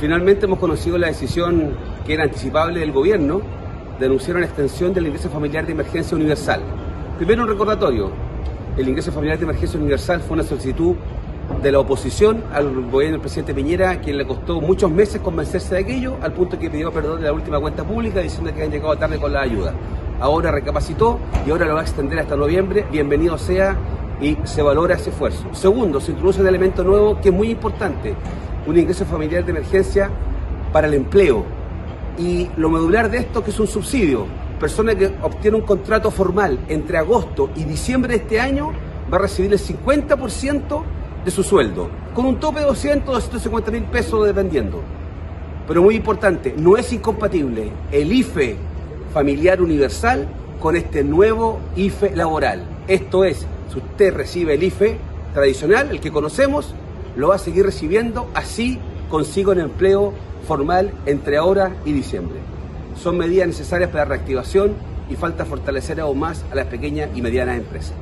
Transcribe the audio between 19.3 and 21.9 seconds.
la ayuda. Ahora recapacitó y ahora lo va a